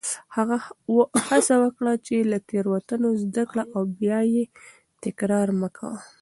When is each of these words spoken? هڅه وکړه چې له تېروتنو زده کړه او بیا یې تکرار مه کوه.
هڅه 1.29 1.55
وکړه 1.63 1.93
چې 2.05 2.15
له 2.31 2.37
تېروتنو 2.49 3.09
زده 3.23 3.43
کړه 3.51 3.63
او 3.75 3.81
بیا 3.99 4.19
یې 4.33 4.43
تکرار 5.03 5.47
مه 5.59 5.69
کوه. 5.77 5.97